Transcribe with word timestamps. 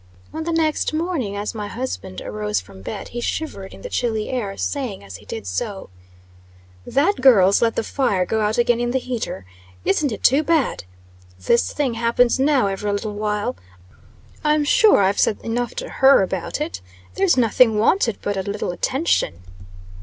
On 0.33 0.45
the 0.45 0.51
next 0.51 0.95
morning, 0.95 1.35
as 1.35 1.53
my 1.53 1.67
husband 1.67 2.21
arose 2.21 2.59
from 2.59 2.81
bed, 2.81 3.09
he 3.09 3.21
shivered 3.21 3.71
in 3.71 3.83
the 3.83 3.87
chilly 3.89 4.29
air, 4.29 4.57
saying, 4.57 5.03
as 5.03 5.17
he 5.17 5.27
did 5.27 5.45
so: 5.45 5.91
"That 6.87 7.21
girl's 7.21 7.61
let 7.61 7.75
the 7.75 7.83
fire 7.83 8.25
go 8.25 8.41
out 8.41 8.57
again 8.57 8.79
in 8.79 8.89
the 8.89 8.97
heater! 8.97 9.45
Isn't 9.85 10.11
it 10.11 10.23
too 10.23 10.41
bad? 10.41 10.85
This 11.39 11.71
thing 11.71 11.93
happens 11.93 12.39
now 12.39 12.65
every 12.65 12.91
little 12.91 13.13
while. 13.13 13.55
I'm 14.43 14.63
sure 14.63 15.03
I've 15.03 15.19
said 15.19 15.37
enough 15.43 15.75
to 15.75 15.87
her 15.87 16.23
about 16.23 16.59
it. 16.59 16.81
There's 17.13 17.37
nothing 17.37 17.77
wanted 17.77 18.17
but 18.23 18.37
a 18.37 18.41
little 18.41 18.71
attention." 18.71 19.43